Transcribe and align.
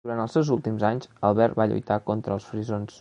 Durant 0.07 0.19
els 0.21 0.31
seus 0.35 0.47
últims 0.55 0.85
anys, 0.89 1.11
Albert 1.29 1.61
va 1.61 1.69
lluitar 1.73 1.99
contra 2.09 2.39
els 2.39 2.49
frisons. 2.55 2.99